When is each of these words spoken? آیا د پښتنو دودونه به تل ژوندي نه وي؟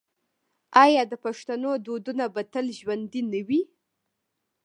آیا 0.83 1.03
د 1.11 1.13
پښتنو 1.25 1.71
دودونه 1.85 2.25
به 2.33 2.41
تل 2.53 2.65
ژوندي 2.79 3.21
نه 3.31 3.39
وي؟ 3.47 3.61